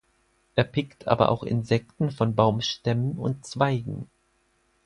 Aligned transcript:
Er 0.55 0.63
pickt 0.63 1.07
aber 1.07 1.29
auch 1.29 1.43
Insekten 1.43 2.09
von 2.09 2.33
Baumstämmen 2.33 3.19
und 3.19 3.45
Zweigen. 3.45 4.09